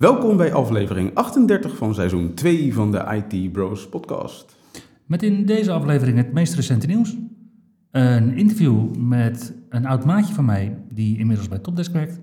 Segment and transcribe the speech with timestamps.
[0.00, 4.56] Welkom bij aflevering 38 van seizoen 2 van de IT Bros podcast.
[5.06, 7.16] Met in deze aflevering het meest recente nieuws.
[7.90, 12.20] Een interview met een oud maatje van mij die inmiddels bij Topdesk werkt.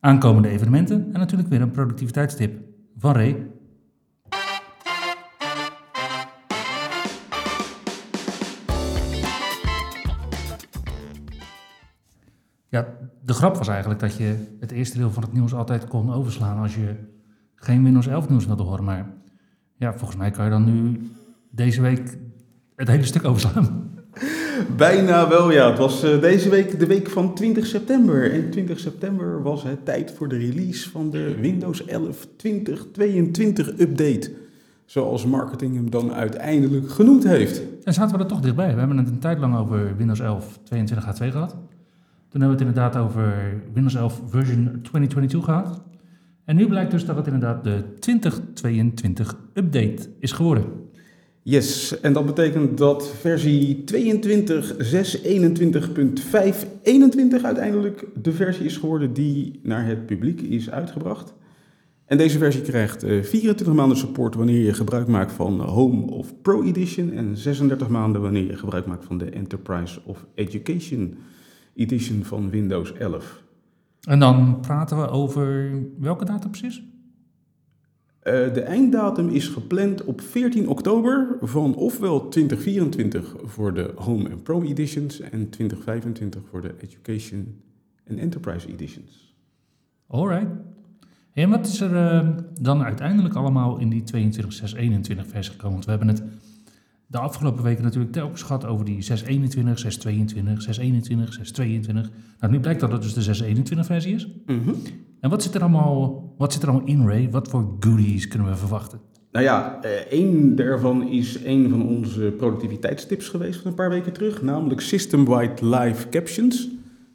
[0.00, 2.60] Aankomende evenementen en natuurlijk weer een productiviteitstip
[2.96, 3.46] van Ray.
[12.68, 16.12] Ja, de grap was eigenlijk dat je het eerste deel van het nieuws altijd kon
[16.12, 16.94] overslaan als je
[17.54, 18.84] geen Windows 11 nieuws wilde horen.
[18.84, 19.06] Maar
[19.76, 21.10] ja, volgens mij kan je dan nu
[21.50, 22.18] deze week
[22.76, 23.90] het hele stuk overslaan.
[24.76, 25.68] Bijna wel, ja.
[25.68, 28.32] Het was eh, deze week de week van 20 september.
[28.32, 34.32] En 20 september was het tijd voor de release van de Windows 11 2022 update.
[34.84, 37.62] Zoals marketing hem dan uiteindelijk genoemd heeft.
[37.84, 38.72] En zaten we er toch dichtbij.
[38.72, 41.56] We hebben het een tijd lang over Windows 11 22H2 gehad.
[42.30, 45.82] Toen hebben we het inderdaad over Windows 11 version 2022 gehad.
[46.44, 50.64] En nu blijkt dus dat het inderdaad de 2022 update is geworden.
[51.42, 53.94] Yes, en dat betekent dat versie 22.621.521
[57.42, 61.34] uiteindelijk de versie is geworden die naar het publiek is uitgebracht.
[62.04, 66.34] En deze versie krijgt eh, 24 maanden support wanneer je gebruik maakt van Home of
[66.42, 71.18] Pro Edition en 36 maanden wanneer je gebruik maakt van de Enterprise of Education
[71.74, 73.42] Edition van Windows 11.
[74.00, 76.82] En dan praten we over welke datum precies?
[78.20, 84.42] Eh, de einddatum is gepland op 14 oktober van ofwel 2024 voor de Home en
[84.42, 87.60] Pro Editions en 2025 voor de Education
[88.04, 89.34] en Enterprise Editions.
[90.06, 90.50] Alright.
[91.32, 92.28] En wat is er eh,
[92.60, 95.72] dan uiteindelijk allemaal in die 22.621 versie gekomen?
[95.72, 96.22] Want we hebben het
[97.10, 102.10] de afgelopen weken natuurlijk telkens gehad over die 621, 622, 621, 622.
[102.38, 104.28] Nou, nu blijkt dat het dus de 621 versie is.
[105.20, 107.30] En wat zit er allemaal, wat zit er allemaal in, Ray?
[107.30, 109.00] Wat voor goodies kunnen we verwachten?
[109.32, 114.12] Nou ja, eh, één daarvan is een van onze productiviteitstips geweest van een paar weken
[114.12, 116.68] terug, namelijk System-Wide Live Captions.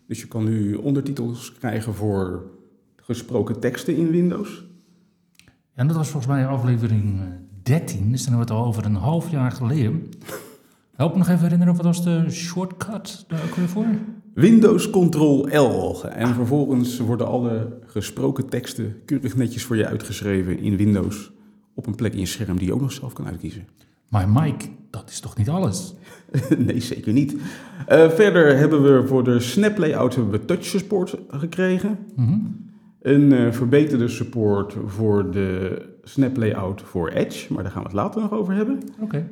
[0.08, 2.52] Dus je kan nu ondertitels krijgen voor
[2.96, 4.66] gesproken teksten in Windows.
[5.36, 7.22] Ja, en dat was volgens mij aflevering
[7.70, 10.10] eh, 13, dus dan hebben we het al over een half jaar geleden.
[10.96, 13.86] Help me nog even herinneren, wat was de shortcut daar ook weer voor?
[14.34, 16.04] Windows Ctrl L.
[16.04, 21.32] En vervolgens worden alle gesproken teksten keurig netjes voor je uitgeschreven in Windows.
[21.74, 23.68] Op een plek in je scherm die je ook nog zelf kan uitkiezen.
[24.10, 25.94] Maar Mike, dat is toch niet alles?
[26.58, 27.36] nee, zeker niet.
[27.88, 31.98] Eh, verder hebben we voor de Snap Layout hebben we touch support gekregen.
[32.16, 32.40] Mhm.
[33.02, 37.98] Een eh, verbeterde support voor de Snap Layout voor Edge, maar daar gaan we het
[37.98, 38.80] later nog over hebben.
[39.00, 39.28] Oké.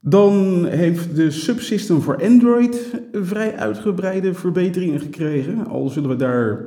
[0.00, 5.66] Dan heeft de subsystem voor Android vrij uitgebreide verbeteringen gekregen.
[5.66, 6.64] Al zullen we daar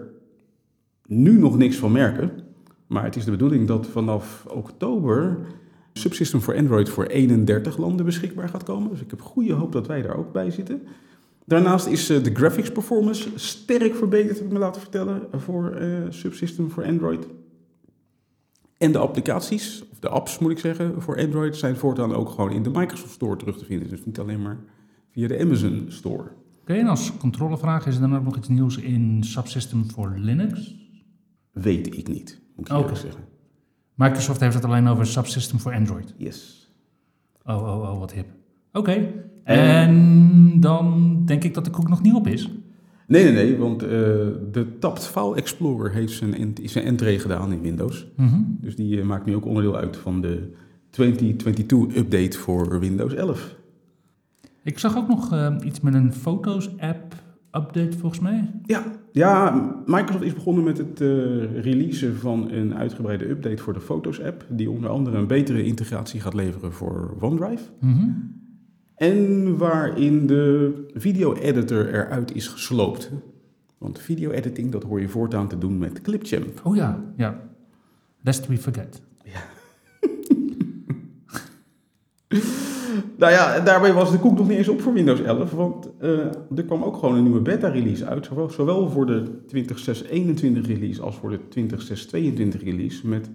[1.05, 2.31] nu nog niks van merken.
[2.87, 5.37] Maar het is de bedoeling dat vanaf oktober
[5.93, 8.89] subsystem voor Android voor 31 landen beschikbaar gaat komen.
[8.89, 10.81] Dus ik heb goede hoop dat wij daar ook bij zitten.
[11.45, 15.87] Daarnaast is eh, de graphics performance sterk verbeterd, heb ik me laten vertellen, voor eh,
[16.09, 17.27] subsystem voor Android.
[18.81, 22.51] En de applicaties, of de apps moet ik zeggen, voor Android zijn voortaan ook gewoon
[22.51, 23.89] in de Microsoft Store terug te vinden.
[23.89, 24.59] Dus niet alleen maar
[25.11, 26.31] via de Amazon Store.
[26.61, 30.75] Oké, en als controlevraag is er dan ook nog iets nieuws in Subsystem voor Linux?
[31.51, 33.23] Weet ik niet, moet ik eerlijk zeggen.
[33.95, 36.13] Microsoft heeft het alleen over Subsystem voor Android.
[36.17, 36.71] Yes.
[37.45, 38.27] Oh, oh, oh, wat hip.
[38.71, 39.13] Oké,
[39.43, 42.49] en dan denk ik dat de koek nog niet op is.
[43.11, 43.89] Nee, nee, nee, want eh,
[44.51, 48.07] de Tapt File Explorer heeft zijn, ent- zijn entree gedaan in Windows.
[48.15, 48.39] Mhm.
[48.59, 50.49] Dus die eh, maakt nu ook onderdeel uit van de
[51.01, 53.55] 2022-update voor Windows 11.
[54.63, 57.13] Ik zag ook nog eh, iets met een Foto's-app
[57.51, 58.51] update volgens mij.
[58.65, 60.99] Ja, ja, Microsoft is begonnen met het
[61.63, 66.33] releasen van een uitgebreide update voor de Foto's-app, die onder andere een betere integratie gaat
[66.33, 67.63] leveren voor OneDrive.
[67.79, 68.09] Mhm.
[69.01, 73.11] En waarin de video-editor eruit is gesloopt.
[73.77, 76.61] Want video-editing, dat hoor je voortaan te doen met Clipchamp.
[76.63, 77.49] Oh ja, ja.
[78.21, 79.01] Lest we forget.
[83.17, 86.09] Nou ja, daarbij was de koek nog niet eens op voor Windows 11, want eh,
[86.55, 88.25] er kwam ook gewoon een nieuwe beta-release uit.
[88.25, 89.23] Zowel, zowel voor de
[89.55, 93.07] 20.621 release als voor de 20.622 release.
[93.07, 93.29] Met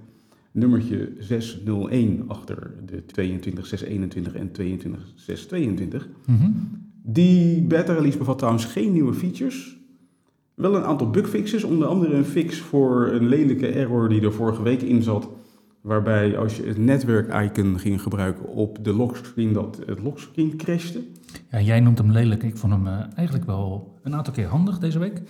[0.57, 6.09] nummertje 601 achter de 22621 en 22622.
[6.27, 6.51] Mhm.
[7.03, 9.77] Die beta release bevat trouwens geen nieuwe features.
[10.55, 14.63] Wel een aantal bugfixes, onder andere een fix voor een lelijke error die er vorige
[14.63, 15.29] week in zat.
[15.81, 21.03] Waarbij als je het netwerk-icon ging gebruiken op de lockscreen, dat het lockscreen crashte.
[21.51, 22.43] Ja, jij noemt hem lelijk.
[22.43, 25.23] Ik vond hem eh, eigenlijk wel een aantal keer handig deze week.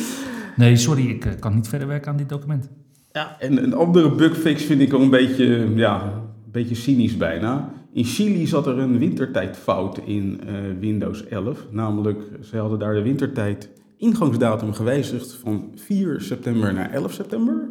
[0.56, 2.68] nee, sorry, ik eh, kan niet verder werken aan dit document.
[3.16, 7.72] Ja, en een andere bugfix vind ik al een beetje, ja, een beetje cynisch bijna.
[7.92, 11.66] In Chili zat er een wintertijdfout in eh, Windows 11.
[11.70, 17.68] Namelijk, ze hadden daar de wintertijd ingangsdatum gewijzigd van 4 september naar 11 september.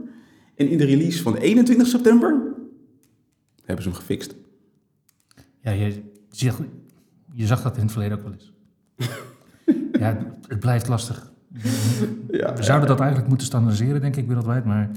[0.56, 2.42] En in de release van 21 september
[3.63, 4.36] hebben ze hem gefixt.
[5.62, 6.62] Ja, je, zag,
[7.33, 8.53] je zag dat in het verleden ook wel eens.
[10.01, 11.31] ja, het blijft lastig.
[12.31, 14.65] Ja, We zouden dat eigenlijk moeten standaardiseren, denk ik, wereldwijd.
[14.65, 14.92] Maar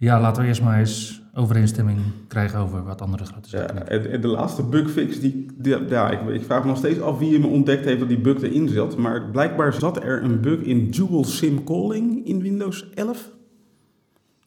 [0.00, 1.98] ja, laten we eerst maar eens overeenstemming
[2.28, 4.12] krijgen over wat andere grote Ja, zaken doen.
[4.12, 7.32] en, de laatste bugfix, die, die- ja, ik, ik vraag me nog steeds af wie
[7.32, 8.96] hem ontdekt heeft dat die bug erin zat.
[8.96, 13.24] Maar blijkbaar zat er een bug in Dual SIM Calling in Windows 11.
[13.24, 13.30] En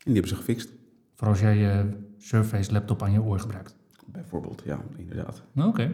[0.03, 0.69] die hebben ze gefixt.
[1.15, 1.85] Voor als jij je
[2.17, 3.75] Surface laptop aan je oor gebruikt.
[4.05, 5.43] Bijvoorbeeld, ja, inderdaad.
[5.51, 5.91] Nou, Oké.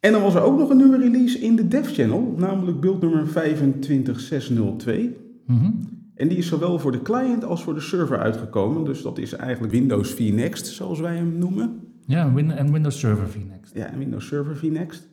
[0.00, 3.00] En dan was er ook nog een nieuwe release in de dev channel, namelijk build
[3.00, 5.10] nummer 25602.
[5.46, 5.70] Mhm.
[6.16, 8.84] En die is zowel voor de client als voor de server uitgekomen.
[8.84, 11.80] Dus dat is eigenlijk Windows vNext, zoals wij hem noemen.
[12.06, 13.74] Ja, en Windows Server vNext.
[13.74, 15.08] Ja, en Windows Server vNext.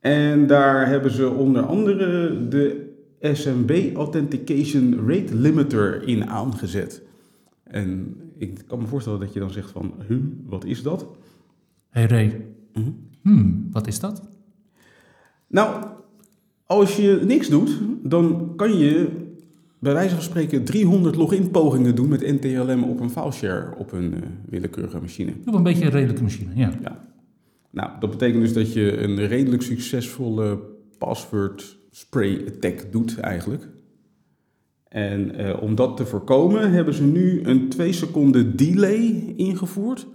[0.00, 7.02] En daar hebben ze onder andere de SMB Authentication Rate Limiter in aangezet.
[7.64, 11.06] En ik kan me voorstellen dat je dan zegt van, huh, wat is dat?
[11.88, 12.90] Hey Ray, Mhm.
[13.22, 14.22] hmm, wat is dat?
[15.46, 15.84] Nou,
[16.66, 19.08] als je niks doet, dan kan je
[19.84, 24.14] bij wijze van spreken 300 login pogingen doen met NTLM op een fileshare op een
[24.14, 25.32] eh, willekeurige machine.
[25.46, 26.72] Op een beetje een redelijke machine, ja.
[27.70, 30.58] Nou, dat betekent dus dat je een redelijk succesvolle
[30.98, 33.68] password spray attack doet eigenlijk.
[34.88, 40.06] En eh, om dat te voorkomen hebben ze nu een 2 seconden delay ingevoerd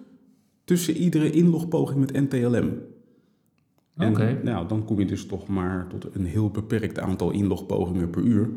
[0.64, 2.72] tussen iedere inlogpoging met NTLM.
[3.98, 4.40] Oké.
[4.44, 8.50] Nou, dan kom je dus toch maar tot een heel beperkt aantal inlogpogingen per uur.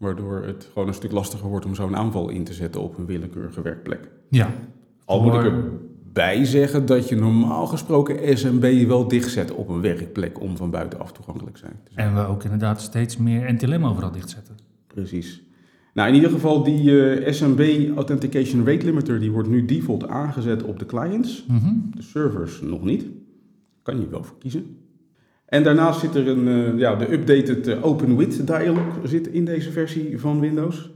[0.00, 3.06] Waardoor het gewoon een stuk lastiger wordt om zo'n aanval in te zetten op een
[3.06, 4.10] willekeurige werkplek.
[4.28, 4.50] Ja.
[5.04, 10.40] Al moet ik erbij zeggen dat je normaal gesproken SMB wel dichtzet op een werkplek
[10.40, 11.80] om van buitenaf toegankelijk zijn.
[11.84, 12.06] te zijn.
[12.08, 14.56] En we ook inderdaad steeds meer NTLM overal dichtzetten.
[14.86, 15.42] Precies.
[15.94, 20.62] Nou, in ieder geval die eh, SMB Authentication Rate Limiter die wordt nu default aangezet
[20.62, 21.44] op de clients.
[21.48, 21.74] Mhm.
[21.94, 23.06] De servers nog niet.
[23.82, 24.76] Kan je wel voor kiezen.
[25.50, 29.72] En daarnaast zit er een, eh, ja, de updated eh, Open dialog zit in deze
[29.72, 30.90] versie van Windows.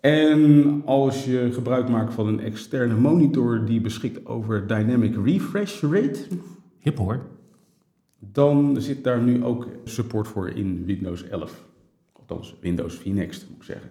[0.00, 6.20] En als je gebruik maakt van een externe monitor die beschikt over Dynamic Refresh Rate,
[6.78, 7.26] Hip hoor.
[8.18, 11.64] dan zit daar nu ook support voor in Windows 11.
[12.12, 13.90] Althans, Windows vNext moet ik zeggen.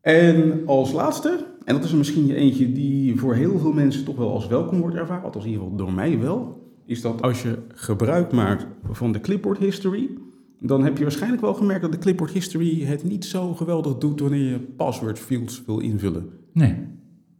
[0.00, 4.16] En als laatste, en dat is er misschien eentje die voor heel veel mensen toch
[4.16, 7.42] wel als welkom wordt ervaren, althans in ieder geval door mij wel, is dat als
[7.42, 10.10] je gebruik maakt van de clipboard history,
[10.60, 14.20] dan heb je waarschijnlijk wel gemerkt dat de clipboard history het niet zo geweldig doet
[14.20, 16.30] wanneer je password fields wil invullen.
[16.52, 16.76] Nee.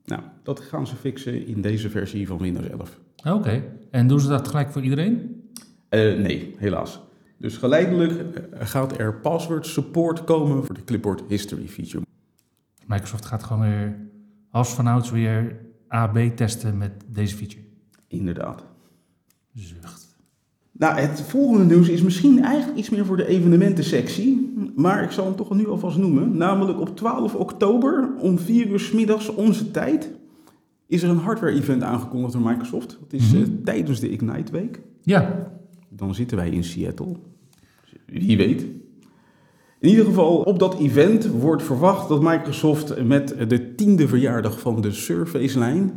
[0.05, 2.99] Nou, dat gaan ze fixen in deze versie van Windows 11.
[3.25, 3.64] Oké.
[3.90, 5.43] En doen ze dat gelijk voor iedereen?
[5.88, 7.00] Eh, nee, helaas.
[7.37, 12.05] Dus geleidelijk eh, gaat er password support komen voor de clipboard history feature.
[12.87, 13.97] Microsoft gaat gewoon weer
[14.50, 15.61] als vanouds weer
[15.95, 17.62] A-B testen met deze feature.
[18.09, 18.64] Inderdaad.
[19.59, 20.17] Zucht.
[20.73, 25.25] Nou, het volgende nieuws is misschien eigenlijk iets meer voor de evenementensectie, maar ik zal
[25.25, 26.37] hem toch nu alvast noemen.
[26.37, 30.11] Namelijk op 12 oktober om 4 uur 's middags onze tijd
[30.87, 32.99] is er een hardware-event aangekondigd door Microsoft.
[33.00, 33.50] Dat is eh, Mhm.
[33.65, 34.81] tijdens de Ignite Week.
[35.03, 35.50] Ja.
[35.88, 37.17] Dan zitten wij in Seattle.
[38.07, 38.61] Wie weet.
[39.81, 44.81] In ieder geval, op dat event wordt verwacht dat Microsoft met de tiende verjaardag van
[44.81, 45.93] de Surface-lijn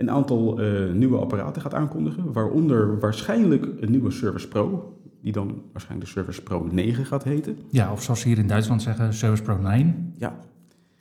[0.00, 2.32] een aantal eh, nieuwe apparaten gaat aankondigen.
[2.32, 7.56] Waaronder waarschijnlijk een nieuwe Surface Pro, die dan waarschijnlijk de Surface Pro 9 gaat heten.
[7.70, 10.12] Ja, of zoals ze hier in Duitsland zeggen, Service Pro 9.
[10.18, 10.38] Ja,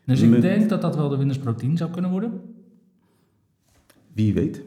[0.05, 2.31] Dus ik Met- denk dat dat wel de Windows Pro 10 zou kunnen worden.
[4.13, 4.61] wie weet.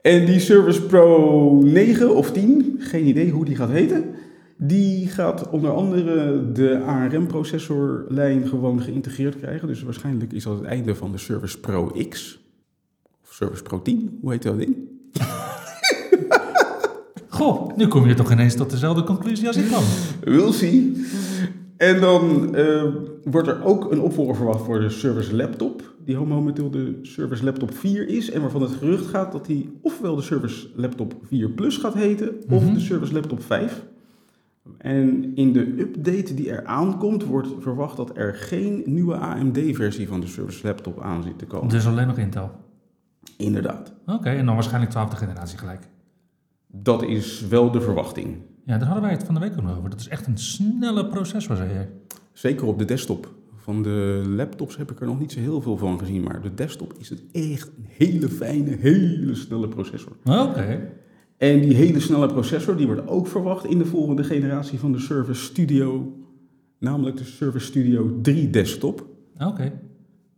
[0.00, 4.04] En die Surface Pro 9 of 10, geen idee hoe die gaat heten.
[4.56, 9.68] Die gaat onder andere de ARM-processorlijn gewoon geïntegreerd krijgen.
[9.68, 12.41] Dus waarschijnlijk is dat het einde van de Surface Pro X.
[13.42, 14.76] Surface Pro 10, hoe heet dat ding?
[17.28, 19.82] Goh, nu kom je toch ineens tot dezelfde conclusie als ik kwam.
[20.24, 21.04] We'll see.
[21.76, 22.84] En dan eh,
[23.24, 27.74] wordt er ook een opvolger verwacht voor de Service Laptop, die momenteel de Service Laptop
[27.74, 28.30] 4 is.
[28.30, 32.28] En waarvan het gerucht gaat dat die ofwel de Service Laptop 4 Plus gaat heten,
[32.50, 32.74] of Mhm.
[32.74, 33.82] de Service Laptop 5.
[34.78, 40.20] En in de update die er aankomt, wordt verwacht dat er geen nieuwe AMD-versie van
[40.20, 41.68] de Service Laptop aan zit te komen.
[41.68, 42.50] Dus alleen nog Intel.
[43.42, 43.92] Inderdaad.
[44.06, 45.88] Oké, en dan waarschijnlijk twaalfde generatie gelijk.
[46.66, 48.36] Dat is wel de verwachting.
[48.64, 49.90] Ja, daar hadden wij het van de week ook nog over.
[49.90, 51.90] Dat is echt een snelle processor, zei jij.
[52.32, 53.34] Zeker op de desktop.
[53.56, 56.54] Van de laptops heb ik er nog niet zo heel veel van gezien, maar de
[56.54, 60.12] desktop is het echt een hele fijne, hele snelle processor.
[60.24, 60.92] Oké.
[61.36, 64.98] En die hele snelle processor die wordt ook verwacht in de volgende generatie van de
[64.98, 66.16] Surface Studio,
[66.78, 69.06] namelijk de Surface Studio 3 desktop.
[69.38, 69.72] Oké.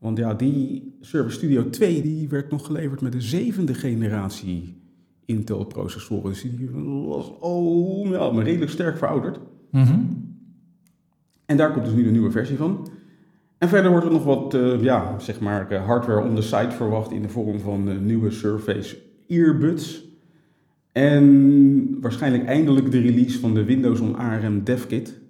[0.05, 4.83] Want ja, die Surface Studio 2 die werd nog geleverd met de zevende generatie
[5.25, 6.31] Intel processoren.
[6.31, 6.71] Dus die
[7.07, 9.39] was al ja, maar redelijk sterk verouderd.
[9.71, 10.01] Mhm.
[11.47, 12.89] En daar komt dus nu de nieuwe versie van.
[13.59, 16.71] En verder wordt er nog wat eh, ja, zeg maar, eh, hardware on the site
[16.71, 18.97] verwacht in de vorm van eh, nieuwe Surface
[19.29, 20.05] earbuds.
[20.93, 25.21] En waarschijnlijk eindelijk de release van de Windows on ARM DevKit.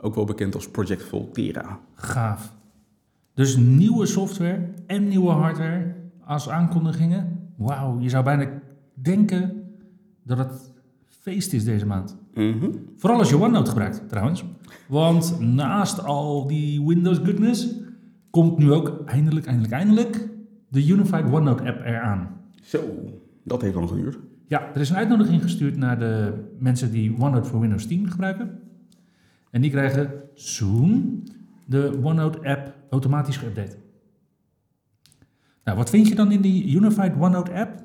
[0.00, 1.80] Ook wel bekend als Project Volterra.
[1.94, 2.58] Gaaf.
[3.40, 5.94] Dus nieuwe software en nieuwe hardware
[6.24, 7.48] als aankondigingen.
[7.56, 8.48] Wauw, je zou bijna
[8.94, 9.62] denken
[10.22, 10.72] dat het
[11.08, 12.16] feest is deze maand.
[12.34, 12.70] Mhm.
[12.96, 14.44] Vooral als je OneNote gebruikt, trouwens.
[14.88, 17.74] Want naast al die Windows goodness
[18.30, 20.28] komt nu ook eindelijk, eindelijk, eindelijk
[20.68, 22.28] de Unified OneNote app eraan.
[22.62, 22.80] Zo,
[23.44, 24.18] dat heeft lang geduurd.
[24.46, 28.58] Ja, er is een uitnodiging gestuurd naar de mensen die OneNote voor Windows 10 gebruiken.
[29.50, 31.22] En die krijgen soon
[31.70, 33.76] de OneNote app automatisch geüpdate.
[35.64, 37.82] Nou, wat vind je dan in die Unified OneNote app?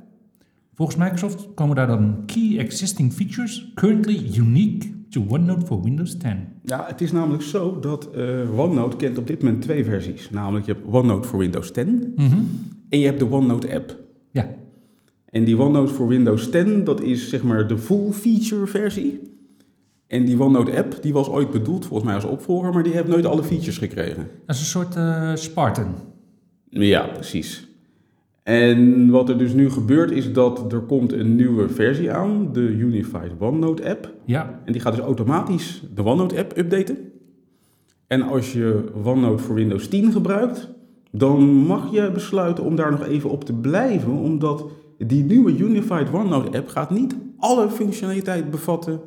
[0.74, 6.38] Volgens Microsoft komen daar dan key existing features currently unique to OneNote for Windows 10.
[6.64, 10.30] Ja, het is namelijk zo dat eh, OneNote kent op dit moment twee versies.
[10.30, 12.38] Namelijk je hebt OneNote voor Windows 10 Mhm.
[12.90, 14.04] en je hebt de OneNote app.
[14.32, 14.50] Ja,
[15.26, 19.20] En die OneNote voor Windows 10, dat is zeg maar de full feature versie.
[20.08, 23.08] En die OneNote app, die was ooit bedoeld volgens mij als opvolger, maar die heeft
[23.08, 24.30] nooit alle features gekregen.
[24.46, 25.96] dat is een soort eh, Spartan.
[26.70, 27.68] Ja, precies.
[28.44, 32.60] En wat er dus nu gebeurt is dat er komt een nieuwe versie aan, de
[32.60, 34.14] Unified OneNote app.
[34.26, 36.98] Ja, En die gaat dus automatisch de OneNote app updaten.
[38.08, 40.70] En als je OneNote voor Windows 10 gebruikt,
[41.12, 44.66] dan mag je besluiten om daar nog even op te blijven, omdat
[44.98, 49.02] die nieuwe Unified OneNote app gaat niet alle functionaliteit bevatten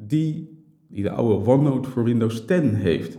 [0.00, 0.48] die,
[0.88, 3.18] die de oude OneNote voor Windows 10 heeft.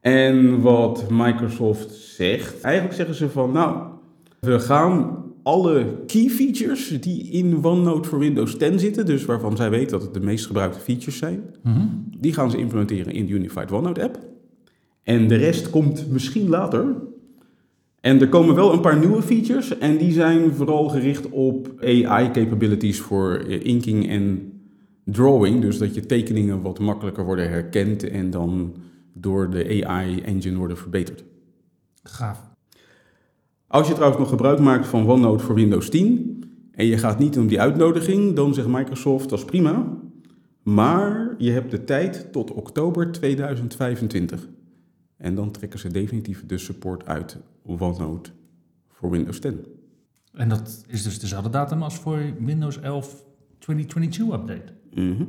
[0.00, 3.76] En wat Microsoft zegt, eigenlijk zeggen ze van nou,
[4.40, 9.70] we gaan alle key features die in OneNote voor Windows 10 zitten, dus waarvan zij
[9.70, 11.86] weten dat het de meest gebruikte features zijn, Mhm.
[12.18, 14.18] die gaan ze implementeren in de Unified OneNote app.
[15.02, 16.94] En de rest komt misschien later.
[18.00, 22.30] En er komen wel een paar nieuwe features en die zijn vooral gericht op AI
[22.30, 24.51] capabilities voor eh, inking en
[25.04, 25.60] drawing.
[25.60, 28.76] Dus dat je tekeningen wat makkelijker worden herkend en dan
[29.12, 31.24] door de AI engine worden verbeterd.
[32.02, 32.50] gaaf.
[33.66, 37.38] Als je trouwens nog gebruik maakt van OneNote voor Windows 10 en je gaat niet
[37.38, 39.98] om die uitnodiging, dan zegt Microsoft dat is prima.
[40.62, 44.48] Maar je hebt de tijd tot oktober 2025.
[45.16, 48.30] En dan trekken ze definitief de support uit OneNote
[48.88, 49.64] voor Windows 10.
[50.32, 53.24] En dat is dus dezelfde datum als voor Windows 11
[53.58, 54.72] 2022 update.
[54.94, 55.22] Mhm.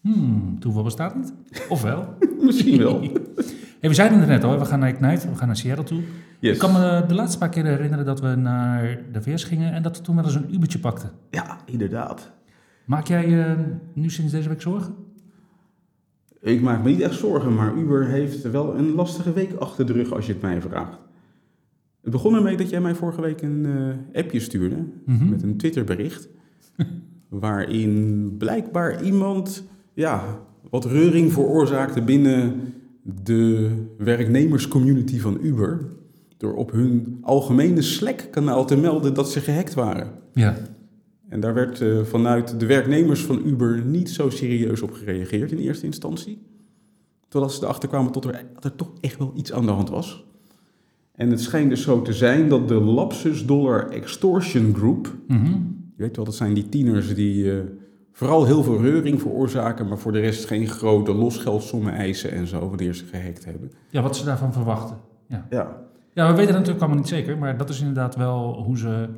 [0.00, 1.32] Hmm, toeval bestaat niet?
[1.68, 2.14] Of wel?
[2.46, 3.00] Misschien wel.
[3.80, 6.00] Hey, we zeiden het net al, we gaan naar Ignite, we gaan naar Seattle toe.
[6.40, 6.52] Yes.
[6.52, 9.82] Ik kan me de laatste paar keer herinneren dat we naar de VS gingen en
[9.82, 11.10] dat we toen wel eens een Ubertje pakten.
[11.30, 12.32] Ja, inderdaad.
[12.84, 13.52] Maak jij eh,
[13.94, 14.94] nu sinds deze week zorgen?
[16.40, 19.92] Ik maak me niet echt zorgen, maar Uber heeft wel een lastige week achter de
[19.92, 20.98] rug als je het mij vraagt.
[22.02, 23.66] Het begon ermee dat jij mij vorige week een
[24.12, 24.76] eh, appje stuurde
[25.06, 25.28] Mhm.
[25.30, 26.28] met een Twitterbericht.
[27.28, 29.64] Waarin blijkbaar iemand
[29.94, 30.40] ja,
[30.70, 32.54] wat reuring veroorzaakte binnen
[33.24, 35.94] de werknemerscommunity van Uber.
[36.36, 40.10] Door op hun algemene Slack-kanaal te melden dat ze gehackt waren.
[40.32, 40.56] Ja.
[41.28, 45.58] En daar werd eh, vanuit de werknemers van Uber niet zo serieus op gereageerd in
[45.58, 46.42] eerste instantie.
[47.28, 49.88] Totdat ze erachter kwamen tot er, dat er toch echt wel iets aan de hand
[49.90, 50.24] was.
[51.12, 55.52] En het schijnt dus zo te zijn dat de Lapsus Dollar Extortion Group, Mhm.
[55.96, 57.58] Je weet wel, dat zijn die tieners die eh,
[58.12, 62.68] vooral heel veel reuring veroorzaken, maar voor de rest geen grote losgeldsommen eisen en zo,
[62.68, 63.72] wanneer ze gehackt hebben.
[63.90, 64.96] ja, wat ze daarvan verwachten.
[65.28, 65.46] Ja.
[65.50, 65.76] Ja,
[66.14, 69.08] ja, we weten natuurlijk allemaal niet zeker, maar dat is inderdaad wel hoe ze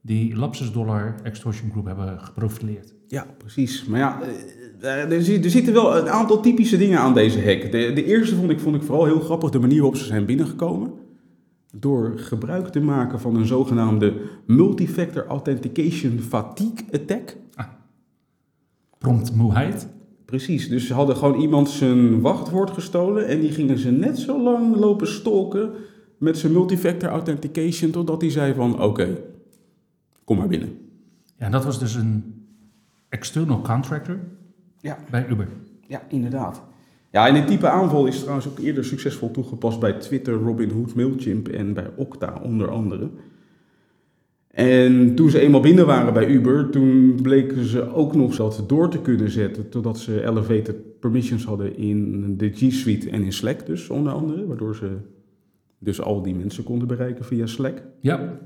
[0.00, 2.94] die Lapsus Dollar Extortion Group hebben geprofileerd.
[3.08, 3.84] ja precies.
[3.84, 4.28] Maar ja, eh,
[4.80, 7.62] Eh, er, er zitten wel een aantal typische dingen aan deze hack.
[7.62, 10.24] De, de eerste vond ik, vond ik vooral heel grappig, de manier waarop ze zijn
[10.24, 10.92] binnengekomen.
[11.80, 14.14] Door gebruik te maken van een zogenaamde
[14.46, 17.36] multifactor authentication fatigue attack.
[18.98, 19.88] Promptmoeheid.
[20.24, 24.42] Precies, dus ze hadden gewoon iemand zijn wachtwoord gestolen en die gingen ze net zo
[24.42, 25.70] lang lopen stalken
[26.18, 29.18] met zijn multifactor authentication totdat hij zei van oké,
[30.24, 30.78] kom maar binnen.
[31.38, 32.44] Ja, dat was dus een
[33.08, 34.18] external contractor
[34.80, 34.98] Ja.
[35.10, 35.48] bij Uber.
[35.86, 36.62] Ja, inderdaad.
[37.14, 41.48] Ja, en dit type aanval is trouwens ook eerder succesvol toegepast bij Twitter, Robinhood, Mailchimp
[41.48, 43.10] en bij Okta onder andere.
[44.48, 48.90] En toen ze eenmaal binnen waren bij Uber, toen bleken ze ook nog dat door
[48.90, 53.66] te kunnen zetten, totdat ze elevated permissions hadden in de G Suite en in Slack
[53.66, 54.90] dus onder andere, waardoor ze
[55.78, 57.82] dus al die mensen konden bereiken via Slack.
[58.00, 58.38] Ja,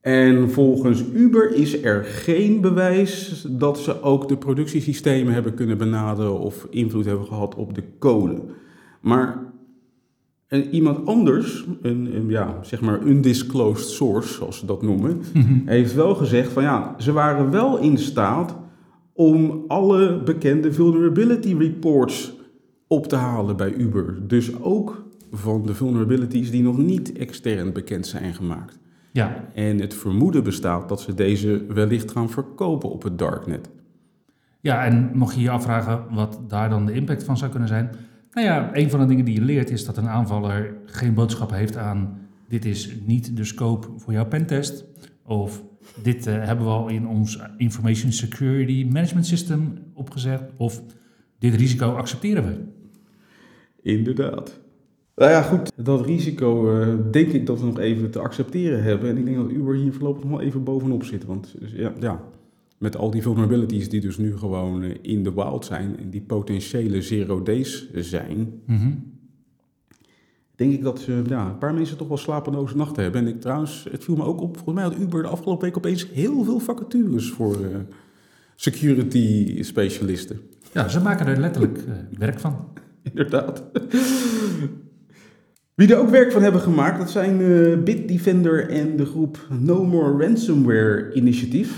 [0.00, 6.38] En volgens Uber is er geen bewijs dat ze ook de productiesystemen hebben kunnen benaderen
[6.38, 8.42] of invloed hebben gehad op de code.
[9.00, 9.52] Maar
[10.70, 15.20] iemand anders, een, een, ja, zeg maar undisclosed source, zoals ze dat noemen,
[15.64, 18.56] heeft wel gezegd van ja, ze waren wel in staat
[19.12, 22.32] om alle bekende vulnerability reports
[22.86, 24.18] op te halen bij Uber.
[24.26, 28.79] Dus ook van de vulnerabilities die nog niet extern bekend zijn gemaakt.
[29.12, 29.44] Ja.
[29.54, 33.70] En het vermoeden bestaat dat ze deze wellicht gaan verkopen op het darknet.
[34.60, 37.90] Ja, en mocht je je afvragen wat daar dan de impact van zou kunnen zijn.
[38.32, 41.50] Nou ja, een van de dingen die je leert is dat een aanvaller geen boodschap
[41.50, 42.18] heeft aan...
[42.48, 44.84] dit is niet de scope voor jouw pentest.
[45.24, 45.62] Of
[46.02, 50.42] dit eh, hebben we al in ons Information Security Management System opgezet.
[50.56, 50.82] Of
[51.38, 52.64] dit risico accepteren we.
[53.82, 54.60] Inderdaad.
[55.14, 55.72] Nou ja, goed.
[55.76, 59.08] Dat risico eh, denk ik dat we nog even te accepteren hebben.
[59.08, 61.24] En ik denk dat Uber hier voorlopig nog wel even bovenop zit.
[61.24, 62.22] Want dus, ja, ja,
[62.78, 65.98] met al die vulnerabilities die dus nu gewoon eh, in de wild zijn...
[65.98, 68.52] en die potentiële zero days zijn...
[68.66, 68.90] Mhm.
[70.54, 73.20] denk ik dat ze, ja, een paar mensen toch wel slapeloze nachten hebben.
[73.20, 75.76] En ik trouwens, het viel me ook op, volgens mij had Uber de afgelopen week
[75.76, 77.76] opeens heel veel vacatures voor eh,
[78.54, 80.40] security specialisten.
[80.72, 81.84] Ja, ze maken er letterlijk
[82.18, 82.56] werk van.
[83.12, 83.62] Inderdaad.
[85.80, 89.84] Wie er ook werk van hebben gemaakt, dat zijn eh, Bitdefender en de groep No
[89.84, 91.74] More Ransomware Initiative.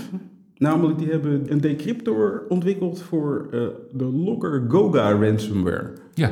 [0.57, 3.61] Namelijk, die hebben een decryptor ontwikkeld voor eh,
[3.91, 5.91] de Locker Goga ransomware.
[6.13, 6.31] Ja,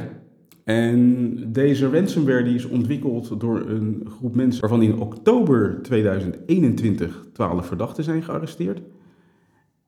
[0.63, 7.65] En deze ransomware die is ontwikkeld door een groep mensen waarvan in oktober 2021 12
[7.65, 8.81] verdachten zijn gearresteerd.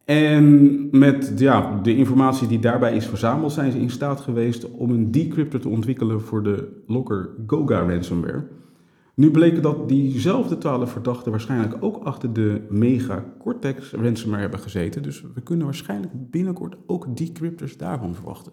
[0.05, 4.89] En met ja, de informatie die daarbij is verzameld zijn ze in staat geweest om
[4.89, 8.43] een decryptor te ontwikkelen voor de Locker Goga ransomware.
[9.15, 15.03] Nu bleken dat diezelfde 12 verdachten waarschijnlijk ook achter de Mega Cortex ransomware hebben gezeten.
[15.03, 18.51] Dus we kunnen waarschijnlijk binnenkort ook decryptors daarvan verwachten.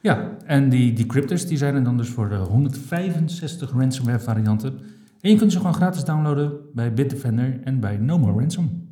[0.00, 4.78] Ja, en die decryptors die zijn er dan dus voor de 165 ransomware varianten.
[5.20, 8.87] En je kunt ze gewoon gratis downloaden bij Bitdefender en bij No More Ransom.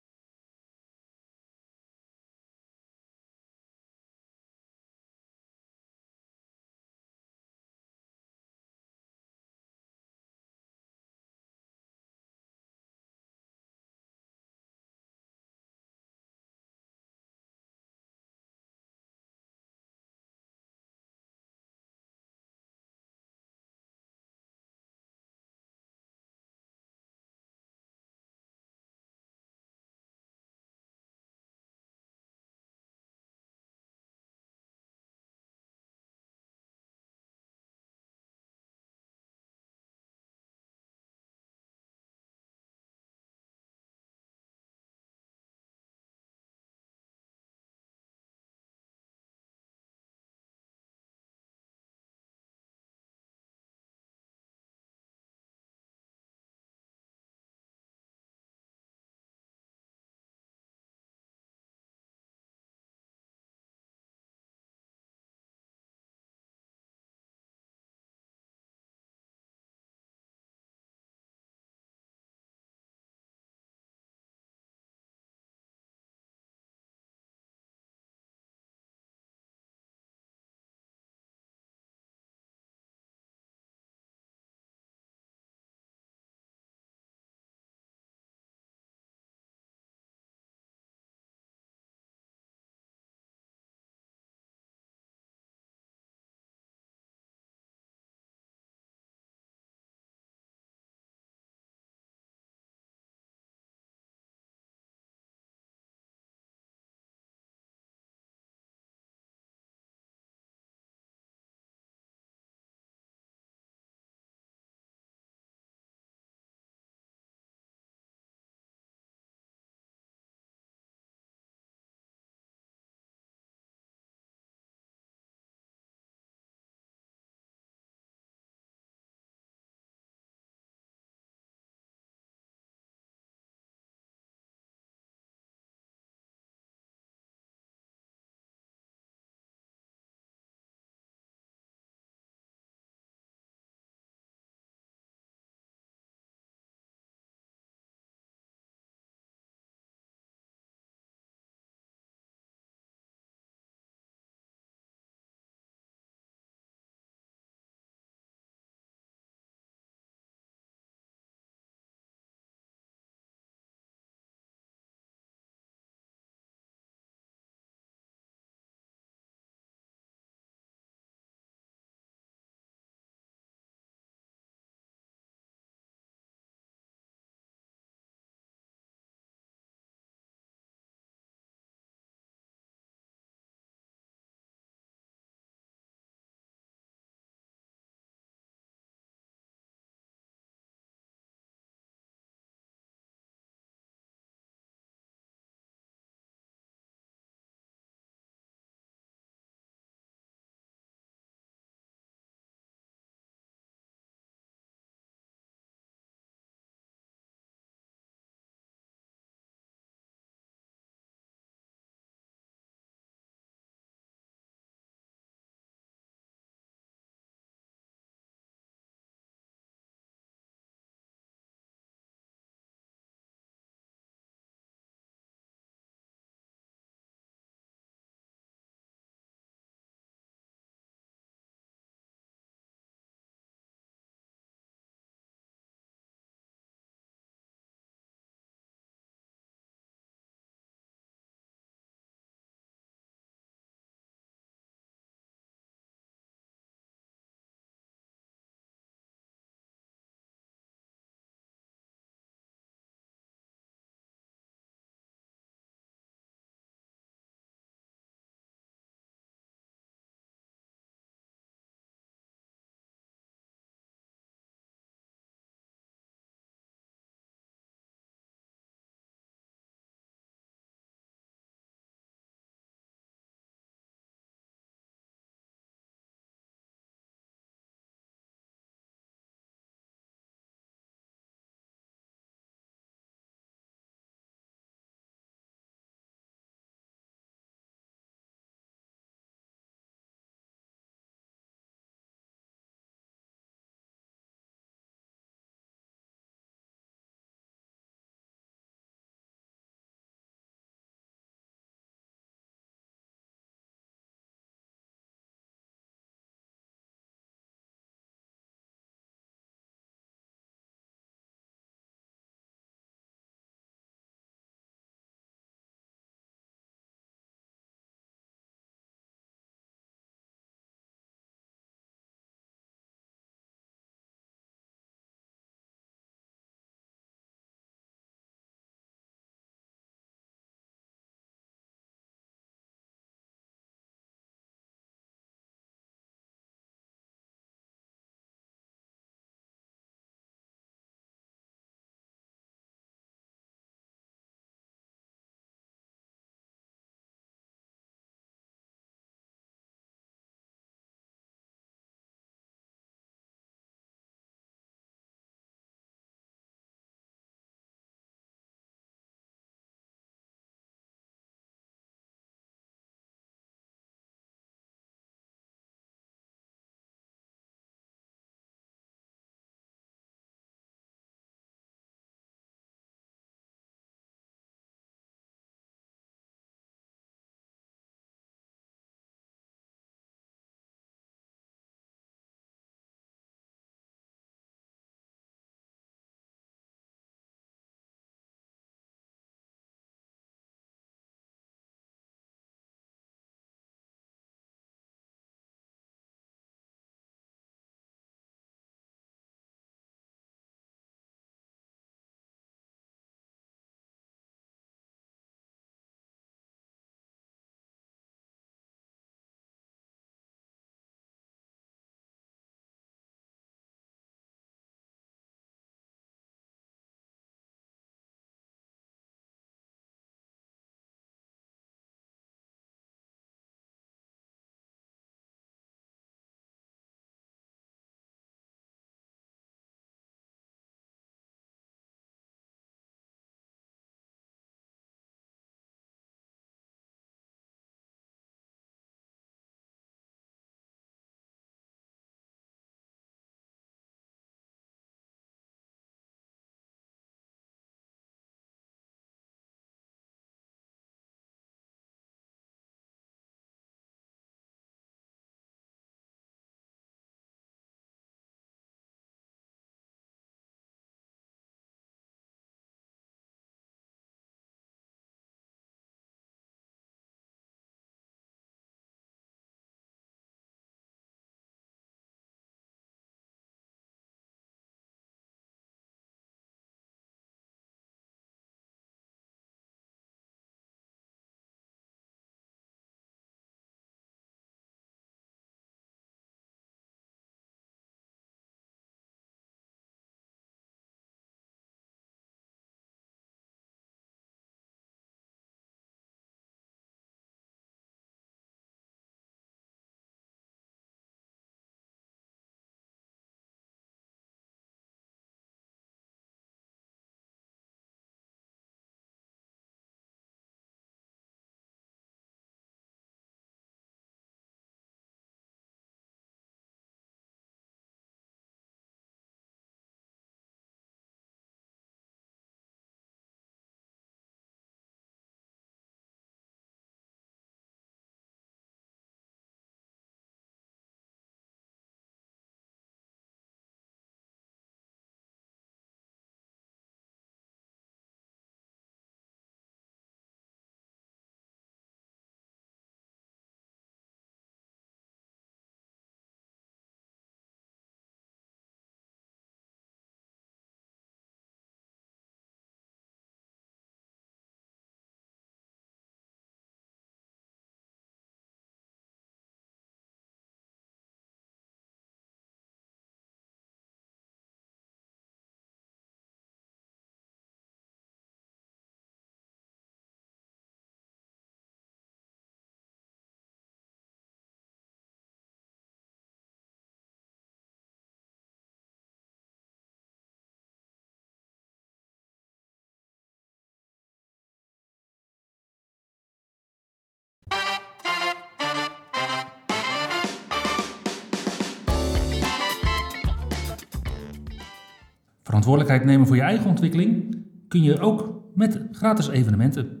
[595.54, 597.36] Verantwoordelijkheid nemen voor je eigen ontwikkeling
[597.68, 600.00] kun je ook met gratis evenementen.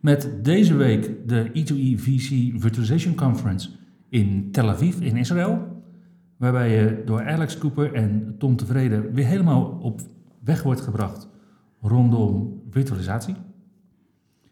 [0.00, 3.70] Met deze week de E2E VC Virtualization Conference
[4.08, 5.82] in Tel Aviv in Israël.
[6.36, 10.00] Waarbij je door Alex Cooper en Tom Tevreden weer helemaal op
[10.44, 11.28] weg wordt gebracht
[11.80, 13.34] rondom virtualisatie.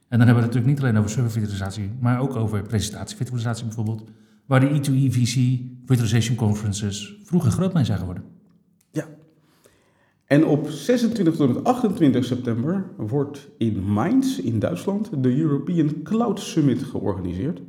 [0.09, 4.05] En dan hebben we het natuurlijk niet alleen over servervirtualisatie, maar ook over presentatievirtualisatie bijvoorbeeld.
[4.47, 8.37] Waar de E2E VC Virtualization Conferences vroeger groot mee zijn geworden.
[10.29, 16.03] En op 26 tot en met 28 september wordt in Mainz in Duitsland de European
[16.03, 17.61] Cloud Summit georganiseerd.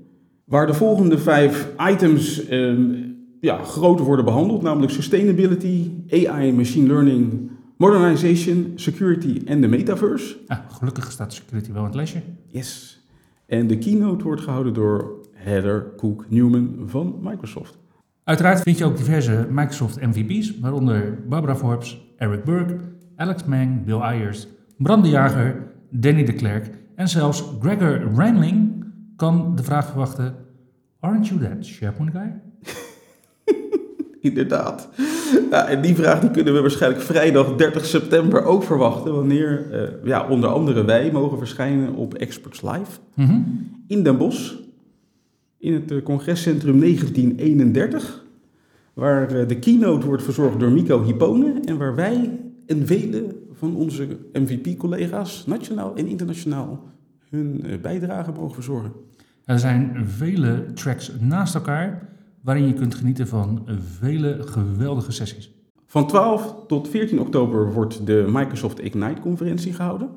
[0.45, 2.93] Waar de volgende vijf items ehm,
[3.39, 10.37] ja, groot worden behandeld, namelijk sustainability, AI, machine learning, modernization, security en de metaverse.
[10.47, 12.21] Ah, gelukkig staat security wel in het lesje.
[12.45, 13.03] Yes.
[13.45, 17.77] En de keynote wordt gehouden door Heather Cook Newman van Microsoft.
[18.23, 22.75] Uiteraard vind je ook diverse Microsoft MVP's, waaronder Barbara Forbes, Eric Burke,
[23.15, 25.55] Alex Mang, Bill Ayers, Bram de Jager,
[25.89, 28.83] Danny de Klerk en zelfs Gregor Reinling
[29.15, 30.35] kan de vraag verwachten:
[30.99, 32.31] Aren't you that SharePoint guy?
[34.21, 34.89] Inderdaad.
[35.51, 39.81] Ja, en die vraag die kunnen we waarschijnlijk vrijdag 30 september ook verwachten, wanneer eh,
[40.03, 43.39] ja, onder andere wij mogen verschijnen op Experts Live Mhm.
[43.87, 44.53] in Den Bosch,
[45.57, 48.23] in het eh, congrescentrum 1931,
[48.99, 53.75] waar eh, de keynote wordt verzorgd door Mico Hipone en waar wij en vele van
[53.75, 56.83] onze MVP-collega's, nationaal en internationaal,
[57.29, 58.91] hun eh, bijdrage mogen verzorgen.
[59.45, 62.09] Er zijn vele tracks naast elkaar
[62.41, 63.67] waarin je kunt genieten van
[63.99, 65.51] vele geweldige sessies.
[65.85, 70.09] Van 12 tot 14 oktober wordt de Microsoft Ignite-conferentie gehouden.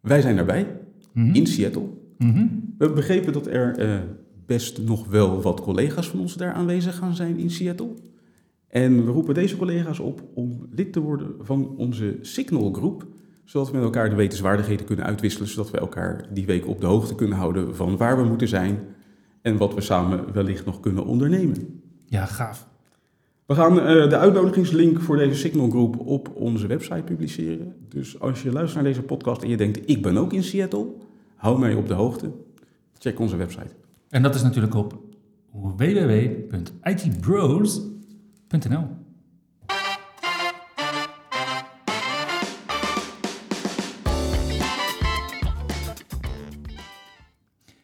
[0.00, 0.66] Wij zijn daarbij,
[1.12, 1.34] Mhm.
[1.34, 1.88] in Seattle.
[2.18, 2.46] Mhm.
[2.78, 3.98] We begrepen dat er eh,
[4.46, 7.94] best nog wel wat collega's van ons daar aanwezig gaan zijn in Seattle.
[8.68, 13.06] En we roepen deze collega's op om lid te worden van onze Signal groep,
[13.44, 16.86] zodat we met elkaar de wetenswaardigheden kunnen uitwisselen, zodat we elkaar die week op de
[16.86, 18.78] hoogte kunnen houden van waar we moeten zijn
[19.42, 21.80] en wat we samen wellicht nog kunnen ondernemen.
[22.04, 22.68] Ja, gaaf.
[23.46, 27.74] We gaan eh, de uitnodigingslink voor deze Signal groep op onze website publiceren.
[27.88, 30.86] Dus als je luistert naar deze podcast en je denkt, ik ben ook in Seattle,
[31.36, 32.30] hou mij op de hoogte.
[32.98, 33.74] Check onze website.
[34.08, 34.98] En dat is natuurlijk op
[35.52, 36.24] www.itbros.nl.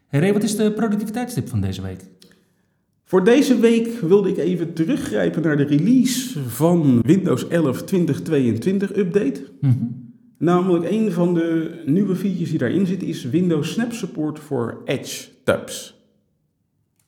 [0.07, 2.05] Hey Ray, wat is de productiviteitstip van deze week?
[3.05, 9.45] Voor deze week wilde ik even teruggrijpen naar de release van Windows 11 2022 update.
[9.61, 9.85] Mhm.
[10.39, 15.29] Namelijk een van de nieuwe features die daarin zit is Windows Snap Support voor Edge
[15.45, 16.02] tabs.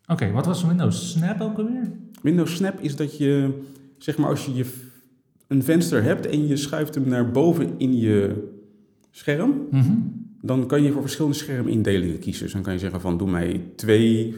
[0.07, 1.91] Oké, wat was Windows Snap ook alweer?
[2.23, 3.51] Windows Snap is dat je,
[3.99, 4.65] zeg maar, als je je
[5.47, 8.49] een venster hebt en je schuift hem naar boven in je
[9.11, 9.93] scherm, Mhm.
[10.41, 12.43] dan kan je voor verschillende schermindelingen kiezen.
[12.45, 14.35] Dus dan kan je zeggen van doe mij twee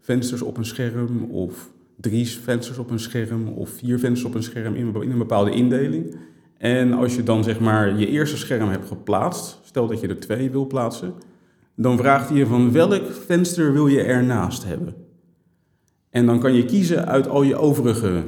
[0.00, 4.42] vensters op een scherm of drie vensters op een scherm of vier vensters op een
[4.42, 6.14] scherm in een- in een bepaalde indeling.
[6.58, 10.20] En als je dan zeg maar je eerste scherm hebt geplaatst, stel dat je er
[10.20, 11.12] twee wil plaatsen,
[11.74, 14.94] dan vraagt hij je van welk venster wil je ernaast hebben.
[16.18, 18.24] En dan kan je kiezen uit al je overige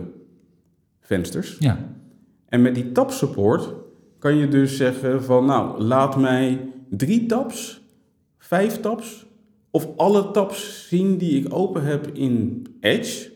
[1.00, 1.56] vensters.
[1.58, 1.78] Ja,
[2.48, 3.74] En met die tab support
[4.18, 7.82] kan je dus zeggen van nou, laat mij drie tabs,
[8.38, 9.26] vijf tabs
[9.70, 13.30] of alle tabs zien die ik open heb in Edge.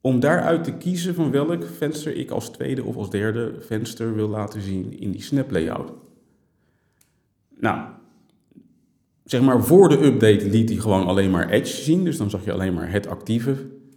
[0.00, 4.28] Om daaruit te kiezen van welk venster ik als tweede of als derde venster wil
[4.28, 5.92] laten zien in die snap layout.
[7.58, 7.80] Nou,
[9.26, 12.04] zeg maar voor de update liet hij gewoon alleen maar Edge zien.
[12.04, 13.56] Dus dan zag je alleen maar het actieve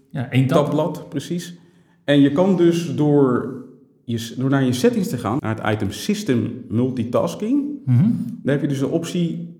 [0.09, 0.65] ja één tab.
[0.65, 1.57] tabblad, precies.
[2.03, 3.55] En je kan dus door,
[4.03, 8.03] je, door naar je settings te gaan, naar het item System Multitasking, Mhm.
[8.43, 9.57] dan heb je dus de optie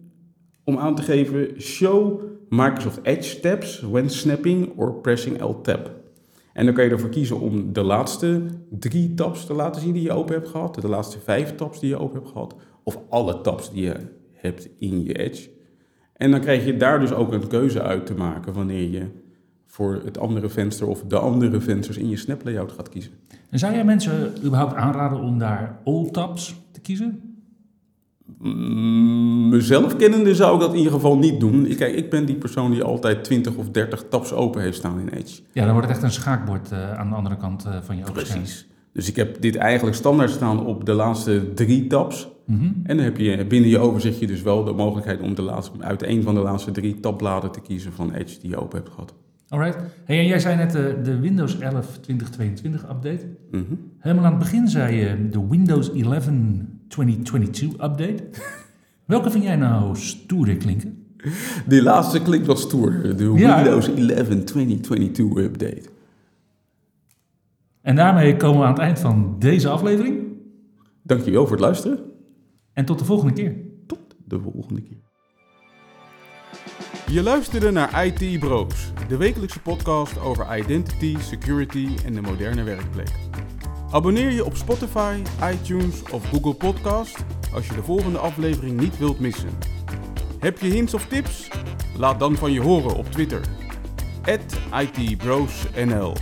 [0.64, 5.92] om aan te geven Show Microsoft Edge tabs when snapping or pressing Alt-Tab.
[6.54, 10.02] En dan kan je ervoor kiezen om de laatste drie tabs te laten zien die
[10.04, 13.42] je open hebt gehad, de laatste vijf tabs die je open hebt gehad, of alle
[13.42, 13.96] tabs die je
[14.34, 15.50] hebt in je Edge.
[16.20, 19.06] En dan krijg je daar dus ook een keuze uit te maken wanneer je
[19.66, 23.12] voor het andere venster of de andere vensters in je snap layout gaat kiezen.
[23.50, 27.38] En zou jij mensen überhaupt aanraden om daar all tabs te kiezen?
[28.38, 31.66] Mm, Mezelf kennende zou ik dat in ieder geval niet doen.
[31.66, 35.00] Ik, kijk, ik ben die persoon die altijd 20 of 30 tabs open heeft staan
[35.00, 35.42] in Edge.
[35.54, 38.04] Ja, dan wordt het echt een schaakbord eh, aan de andere kant eh, van je
[38.10, 38.42] oogscherm.
[38.42, 38.68] Precies.
[38.94, 42.28] Dus ik heb dit eigenlijk standaard staan op de laatste drie tabs.
[42.46, 42.64] Mhm.
[42.84, 46.04] En dan heb je binnen je overzichtje dus wel de mogelijkheid om de laatste, uit
[46.04, 49.14] een van de laatste drie tabbladen te kiezen van Edge die je open hebt gehad.
[49.50, 49.78] Alright.
[50.04, 53.28] Hey, en jij zei net de, de Windows 11 2022 update.
[53.52, 53.64] Mhm.
[53.98, 56.30] Helemaal aan het begin zei je de Windows 11
[56.88, 58.24] 2022 update.
[59.06, 61.04] Welke vind jij nou stoerder klinken?
[61.68, 63.16] Die laatste klinkt wat stoer.
[63.18, 63.64] De Ja.
[63.64, 65.82] Windows 11 2022 update.
[67.82, 70.28] En daarmee komen we aan het eind van deze aflevering.
[71.04, 72.00] Dankjewel voor het luisteren.
[72.74, 73.56] En tot de volgende keer.
[73.88, 74.98] Tot de volgende keer.
[77.12, 83.12] Je luisterde naar IT Bros, de wekelijkse podcast over identity, security en de moderne werkplek.
[83.92, 85.22] Abonneer je op Spotify,
[85.54, 89.50] iTunes of Google Podcast als je de volgende aflevering niet wilt missen.
[90.40, 91.50] Heb je hints of tips?
[91.98, 93.42] Laat dan van je horen op Twitter.
[94.72, 96.14] @itbrosnl